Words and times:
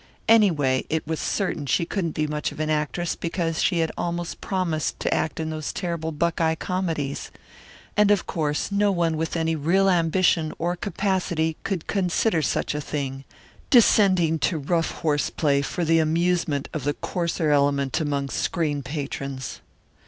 Anyway, 0.27 0.83
it 0.89 1.05
was 1.05 1.19
certain 1.19 1.63
she 1.67 1.85
couldn't 1.85 2.13
be 2.15 2.25
much 2.25 2.51
of 2.51 2.59
an 2.59 2.71
actress 2.71 3.15
because 3.15 3.61
she 3.61 3.77
had 3.81 3.91
almost 3.95 4.41
promised 4.41 4.99
to 4.99 5.13
act 5.13 5.39
in 5.39 5.51
those 5.51 5.71
terrible 5.71 6.11
Buckeye 6.11 6.55
comedies. 6.55 7.29
And 7.95 8.09
of 8.09 8.25
course 8.25 8.71
no 8.71 8.91
one 8.91 9.15
with 9.15 9.35
any 9.37 9.55
real 9.55 9.87
ambition 9.91 10.53
or 10.57 10.75
capacity 10.75 11.55
could 11.63 11.85
consider 11.85 12.41
such 12.41 12.73
a 12.73 12.81
thing 12.81 13.25
descending 13.69 14.39
to 14.39 14.57
rough 14.57 14.89
horse 14.89 15.29
play 15.29 15.61
for 15.61 15.85
the 15.85 15.99
amusement 15.99 16.67
of 16.73 16.83
the 16.83 16.95
coarser 16.95 17.51
element 17.51 18.01
among 18.01 18.29
screen 18.29 18.81
patrons. 18.81 19.61